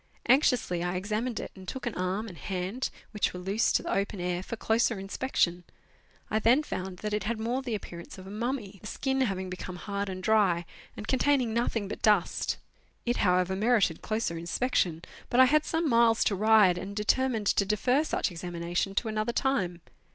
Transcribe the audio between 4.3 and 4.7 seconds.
for